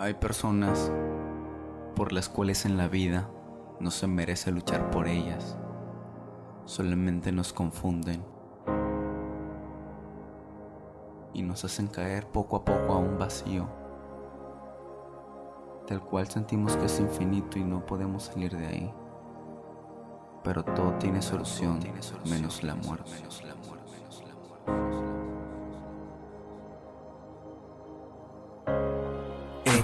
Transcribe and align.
Hay 0.00 0.14
personas 0.14 0.92
por 1.96 2.12
las 2.12 2.28
cuales 2.28 2.64
en 2.64 2.76
la 2.76 2.86
vida 2.86 3.28
no 3.80 3.90
se 3.90 4.06
merece 4.06 4.52
luchar 4.52 4.92
por 4.92 5.08
ellas, 5.08 5.58
solamente 6.66 7.32
nos 7.32 7.52
confunden 7.52 8.24
y 11.34 11.42
nos 11.42 11.64
hacen 11.64 11.88
caer 11.88 12.28
poco 12.28 12.54
a 12.54 12.64
poco 12.64 12.92
a 12.92 12.98
un 12.98 13.18
vacío 13.18 13.66
del 15.88 16.00
cual 16.00 16.28
sentimos 16.28 16.76
que 16.76 16.84
es 16.84 17.00
infinito 17.00 17.58
y 17.58 17.64
no 17.64 17.84
podemos 17.84 18.22
salir 18.22 18.56
de 18.56 18.66
ahí. 18.68 18.94
Pero 20.44 20.62
todo 20.62 20.92
tiene 20.98 21.20
solución, 21.20 21.80
menos 22.24 22.62
la 22.62 22.76
muerte. 22.76 23.10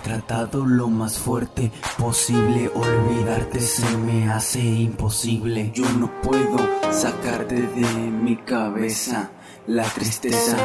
Tratado 0.04 0.66
lo 0.66 0.88
más 0.88 1.18
fuerte 1.18 1.72
posible, 1.98 2.70
olvidarte 2.74 3.58
se 3.58 3.96
me 3.96 4.30
hace 4.30 4.60
imposible. 4.60 5.72
Yo 5.74 5.88
no 5.98 6.10
puedo 6.20 6.58
sacarte 6.92 7.62
de 7.62 7.86
mi 8.10 8.36
cabeza. 8.36 9.30
La 9.66 9.84
tristeza 9.84 10.58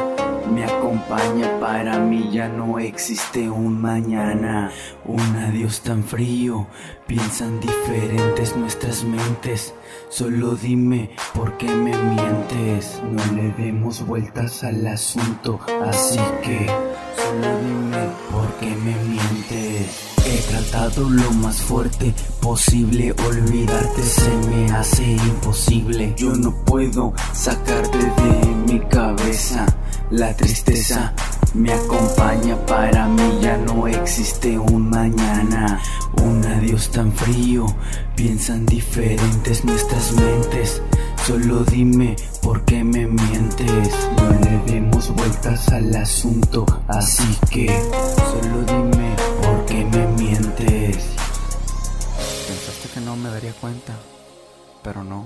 me 0.53 0.65
acompaña, 0.65 1.57
para 1.61 1.99
mí 1.99 2.31
ya 2.33 2.49
no 2.49 2.79
existe 2.79 3.49
un 3.49 3.79
mañana, 3.79 4.71
un 5.05 5.21
adiós 5.37 5.79
tan 5.81 6.03
frío, 6.03 6.67
piensan 7.07 7.61
diferentes 7.61 8.57
nuestras 8.57 9.05
mentes, 9.05 9.73
solo 10.09 10.55
dime 10.55 11.11
por 11.33 11.55
qué 11.57 11.73
me 11.73 11.95
mientes, 11.95 13.01
no 13.09 13.23
le 13.37 13.53
demos 13.53 14.05
vueltas 14.05 14.65
al 14.65 14.85
asunto, 14.85 15.61
así 15.85 16.19
que 16.43 16.67
solo 17.17 17.59
dime 17.59 18.09
por 18.31 18.47
qué 18.59 18.75
me 18.75 18.95
mientes. 18.95 20.09
He 20.25 20.37
tratado 20.49 21.09
lo 21.09 21.31
más 21.31 21.61
fuerte 21.61 22.13
posible, 22.41 23.13
olvidarte 23.25 24.03
se 24.03 24.29
me 24.47 24.71
hace 24.71 25.03
imposible. 25.03 26.13
Yo 26.17 26.33
no 26.35 26.53
puedo 26.65 27.13
sacarte 27.33 27.97
de 27.97 28.45
mi 28.67 28.79
cabeza. 28.81 29.65
La 30.11 30.35
tristeza 30.35 31.13
me 31.53 31.73
acompaña, 31.73 32.55
para 32.65 33.07
mí 33.07 33.39
ya 33.41 33.57
no 33.57 33.87
existe 33.87 34.57
un 34.57 34.89
mañana. 34.89 35.81
Un 36.23 36.45
adiós 36.45 36.89
tan 36.91 37.11
frío, 37.11 37.65
piensan 38.15 38.65
diferentes 38.65 39.63
nuestras 39.65 40.11
mentes. 40.13 40.81
Solo 41.25 41.63
dime 41.63 42.15
por 42.41 42.63
qué 42.65 42.83
me 42.83 42.98
al 45.89 45.95
asunto, 45.95 46.65
así 46.87 47.35
que 47.49 47.67
solo 47.67 48.61
dime 48.67 49.15
por 49.41 49.65
qué 49.65 49.85
me 49.85 50.05
mientes. 50.07 51.15
Pensaste 52.47 52.89
que 52.93 53.01
no 53.01 53.15
me 53.15 53.29
daría 53.29 53.53
cuenta, 53.53 53.93
pero 54.83 55.03
no. 55.03 55.25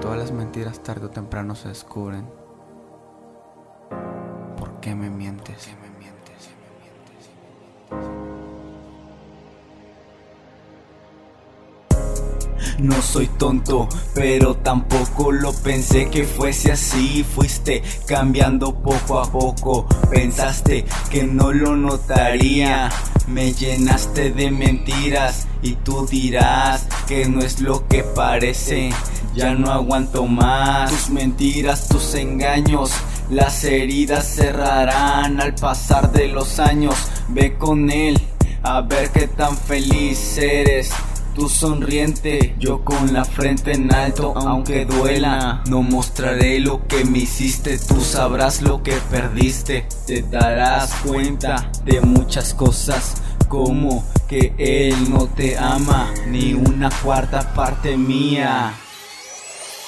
Todas 0.00 0.18
las 0.18 0.32
mentiras 0.32 0.82
tarde 0.82 1.06
o 1.06 1.10
temprano 1.10 1.54
se 1.54 1.68
descubren. 1.68 2.26
¿Por 4.58 4.80
qué 4.80 4.96
me 4.96 5.10
mientes? 5.10 5.68
No 12.82 13.00
soy 13.00 13.28
tonto, 13.38 13.88
pero 14.12 14.56
tampoco 14.56 15.30
lo 15.30 15.52
pensé 15.52 16.10
que 16.10 16.24
fuese 16.24 16.72
así. 16.72 17.22
Fuiste 17.22 17.80
cambiando 18.06 18.74
poco 18.74 19.20
a 19.20 19.30
poco. 19.30 19.86
Pensaste 20.10 20.84
que 21.08 21.22
no 21.22 21.52
lo 21.52 21.76
notaría. 21.76 22.90
Me 23.28 23.52
llenaste 23.52 24.32
de 24.32 24.50
mentiras 24.50 25.46
y 25.62 25.74
tú 25.76 26.08
dirás 26.08 26.88
que 27.06 27.28
no 27.28 27.40
es 27.40 27.60
lo 27.60 27.86
que 27.86 28.02
parece. 28.02 28.90
Ya 29.36 29.54
no 29.54 29.70
aguanto 29.70 30.26
más 30.26 30.90
tus 30.90 31.10
mentiras, 31.10 31.86
tus 31.86 32.16
engaños. 32.16 32.90
Las 33.30 33.62
heridas 33.62 34.26
cerrarán 34.26 35.40
al 35.40 35.54
pasar 35.54 36.10
de 36.10 36.26
los 36.26 36.58
años. 36.58 36.96
Ve 37.28 37.56
con 37.56 37.90
él 37.90 38.20
a 38.64 38.80
ver 38.80 39.10
qué 39.10 39.28
tan 39.28 39.56
feliz 39.56 40.36
eres. 40.36 40.90
Tú 41.34 41.48
sonriente, 41.48 42.54
yo 42.58 42.84
con 42.84 43.14
la 43.14 43.24
frente 43.24 43.72
en 43.72 43.92
alto, 43.94 44.34
aunque 44.36 44.84
duela. 44.84 45.62
No 45.66 45.82
mostraré 45.82 46.60
lo 46.60 46.86
que 46.86 47.06
me 47.06 47.20
hiciste, 47.20 47.78
tú 47.78 48.02
sabrás 48.02 48.60
lo 48.60 48.82
que 48.82 48.92
perdiste. 49.10 49.86
Te 50.06 50.20
darás 50.20 50.92
cuenta 51.06 51.70
de 51.86 52.02
muchas 52.02 52.52
cosas, 52.52 53.14
como 53.48 54.04
que 54.28 54.54
él 54.58 55.10
no 55.10 55.26
te 55.26 55.56
ama, 55.56 56.12
ni 56.28 56.52
una 56.52 56.90
cuarta 57.02 57.54
parte 57.54 57.96
mía. 57.96 58.74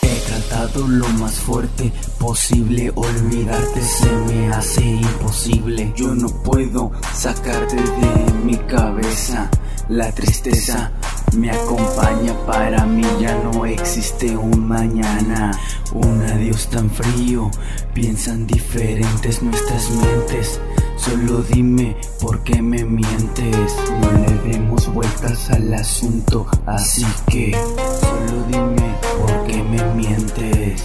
He 0.01 0.21
tratado 0.27 0.89
lo 0.89 1.09
más 1.09 1.35
fuerte 1.35 1.93
posible, 2.19 2.91
olvidarte 2.95 3.83
se 3.83 4.11
me 4.11 4.49
hace 4.49 4.83
imposible. 4.83 5.93
Yo 5.95 6.15
no 6.15 6.29
puedo 6.43 6.91
sacarte 7.13 7.77
de 7.77 8.33
mi 8.45 8.57
cabeza. 8.57 9.51
La 9.91 10.11
tristeza 10.13 10.93
me 11.37 11.51
acompaña, 11.51 12.35
para 12.47 12.85
mí 12.85 13.05
ya 13.21 13.35
no 13.43 13.67
existe 13.67 14.37
un 14.37 14.67
mañana. 14.67 15.51
Un 15.93 16.23
adiós 16.23 16.69
tan 16.69 16.91
frío, 16.91 17.51
piensan 17.93 18.47
diferentes 18.47 19.43
nuestras 19.43 19.91
mentes. 19.91 20.61
Solo 20.97 21.43
dime 21.43 21.97
por 22.21 22.43
qué 22.43 22.63
me 22.63 22.85
mientes. 22.85 23.77
No 24.01 24.13
le 24.13 24.51
demos 24.51 24.93
vueltas 24.93 25.51
al 25.51 25.73
asunto, 25.75 26.47
así 26.67 27.07
que 27.29 27.53
solo 27.53 28.45
dime 28.49 28.95
por 29.21 29.47
qué 29.47 29.63
me 29.63 29.85
mientes. 29.95 30.85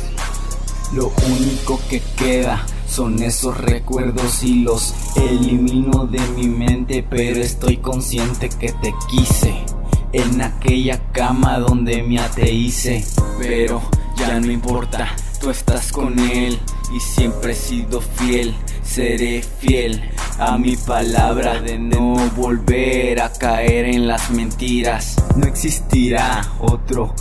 Lo 0.94 1.12
único 1.28 1.80
que 1.90 2.02
queda 2.18 2.66
son 2.88 3.22
esos 3.22 3.58
recuerdos 3.58 4.44
y 4.44 4.64
los 4.64 4.94
elimino 5.16 6.08
de 6.08 6.20
mi 6.36 6.48
mente, 6.48 7.06
pero 7.08 7.42
estoy 7.42 7.78
consciente 7.78 8.50
que 8.50 8.72
te 8.74 8.94
quise 9.08 9.79
en 10.14 10.42
aquella 10.42 11.00
cama 11.12 11.60
donde 11.60 12.04
me 12.04 12.20
ateíce, 12.20 13.06
pero 13.40 13.82
ya 14.18 14.40
no 14.40 14.52
importa, 14.52 15.16
tú 15.40 15.50
estás 15.50 15.92
con 15.92 16.18
él 16.20 16.60
y 16.96 17.00
siempre 17.00 17.54
he 17.54 17.56
sido 17.56 18.02
fiel, 18.02 18.56
seré 18.84 19.42
fiel 19.42 20.02
a 20.40 20.58
mi 20.58 20.76
palabra 20.76 21.62
de 21.62 21.78
no 21.78 22.16
volver 22.36 23.22
a 23.22 23.32
caer 23.32 23.86
en 23.86 24.08
las 24.08 24.30
mentiras, 24.32 25.16
no 25.36 25.46
existirá 25.46 26.42
otro 26.60 27.14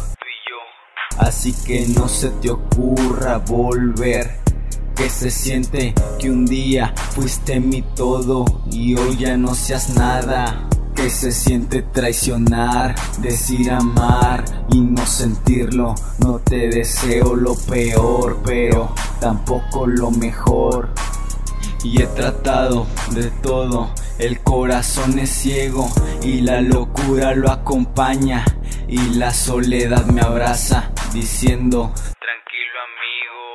Así 1.19 1.53
que 1.53 1.85
no 1.89 2.09
se 2.09 2.31
te 2.31 2.51
ocurra 2.51 3.39
volver. 3.39 4.39
Que 4.95 5.11
se 5.11 5.31
siente 5.31 5.95
que 6.19 6.31
un 6.31 6.47
día 6.47 6.95
fuiste 7.11 7.61
mi 7.61 7.83
todo 7.83 8.45
y 8.71 8.97
hoy 8.97 9.17
ya 9.17 9.37
no 9.37 9.55
seas 9.55 9.95
nada. 9.97 10.69
Que 10.99 11.11
se 11.11 11.31
siente 11.31 11.83
traicionar, 11.83 12.97
decir 13.21 13.71
amar 13.71 14.45
y 14.73 14.81
no 14.81 15.07
sentirlo. 15.07 15.95
No 16.19 16.41
te 16.41 16.69
deseo 16.69 17.37
lo 17.37 17.55
peor, 17.55 18.41
pero 18.45 18.93
tampoco 19.21 19.87
lo 19.87 20.11
mejor. 20.11 20.89
Y 21.85 22.03
he 22.03 22.07
tratado 22.09 22.89
de 23.13 23.31
todo, 23.31 23.95
el 24.19 24.41
corazón 24.41 25.21
es 25.21 25.31
ciego 25.31 25.89
y 26.21 26.41
la 26.41 26.61
locura 26.63 27.33
lo 27.33 27.53
acompaña 27.53 28.45
y 28.89 28.99
la 29.15 29.33
soledad 29.33 30.05
me 30.07 30.21
abraza 30.21 30.91
diciendo 31.13 31.93
tranquilo 32.19 32.79
amigo. 32.91 33.49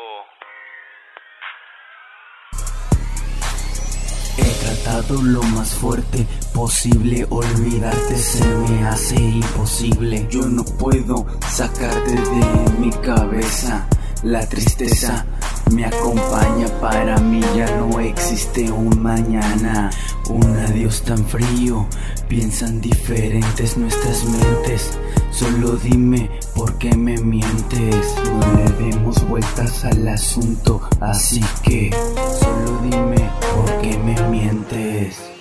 He 4.37 4.49
tratado 4.63 5.21
lo 5.21 5.43
más 5.43 5.73
fuerte 5.75 6.25
posible, 6.53 7.25
olvidarte 7.29 8.15
se 8.15 8.45
me 8.45 8.87
hace 8.87 9.15
imposible. 9.15 10.27
Yo 10.29 10.41
no 10.47 10.63
puedo 10.63 11.25
sacarte 11.49 12.11
de 12.13 12.79
mi 12.79 12.91
cabeza 12.91 13.87
la 14.23 14.47
tristeza 14.47 15.25
me 15.71 15.85
acompaña, 15.85 16.67
para 16.79 17.17
mí 17.17 17.41
ya 17.55 17.65
no 17.77 17.99
existe 17.99 18.71
un 18.71 19.01
mañana. 19.01 19.89
Un 20.29 20.43
adiós 20.59 21.01
tan 21.03 21.25
frío, 21.25 21.85
piensan 22.29 22.79
diferentes 22.79 23.75
nuestras 23.77 24.23
mentes. 24.23 24.97
Solo 25.29 25.75
dime 25.75 26.29
por 26.55 26.77
qué 26.77 26.95
me 26.95 27.17
mientes. 27.17 28.15
No 28.23 28.55
le 28.55 28.85
demos 28.85 29.27
vueltas 29.27 29.83
al 29.83 30.07
asunto, 30.07 30.81
así 31.01 31.41
que 31.63 31.91
solo 32.39 32.79
dime 32.83 33.29
por 33.55 33.81
qué 33.81 33.97
me 33.97 34.15
mientes. 34.29 35.32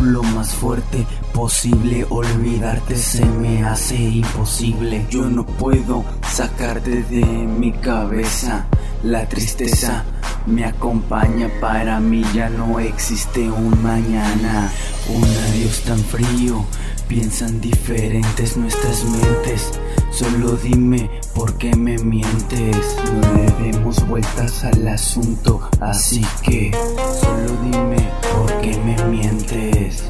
Lo 0.00 0.22
más 0.22 0.54
fuerte 0.54 1.06
posible, 1.32 2.06
olvidarte 2.08 2.96
se 2.96 3.24
me 3.24 3.64
hace 3.64 3.96
imposible. 3.96 5.06
Yo 5.10 5.28
no 5.28 5.44
puedo 5.44 6.04
sacarte 6.28 7.02
de 7.02 7.24
mi 7.24 7.72
cabeza. 7.72 8.66
La 9.02 9.28
tristeza 9.28 10.04
me 10.46 10.64
acompaña. 10.64 11.48
Para 11.60 12.00
mí 12.00 12.24
ya 12.34 12.48
no 12.48 12.78
existe 12.78 13.50
un 13.50 13.82
mañana. 13.82 14.70
Un 15.08 15.24
adiós 15.24 15.80
tan 15.82 15.98
frío, 15.98 16.64
piensan 17.08 17.60
diferentes 17.60 18.56
nuestras 18.56 19.04
mentes. 19.04 19.80
Solo 20.10 20.56
dime 20.56 21.10
por 21.34 21.56
qué 21.58 21.74
me 21.76 21.98
mientes. 21.98 22.96
No 23.12 23.34
le 23.34 23.70
demos 23.70 24.06
vueltas 24.06 24.64
al 24.64 24.86
asunto, 24.88 25.60
así 25.80 26.24
que 26.42 26.70
solo 27.20 27.56
dime 27.62 28.08
por 28.34 28.60
qué 28.60 28.76
me 28.78 28.96
mientes. 29.04 30.04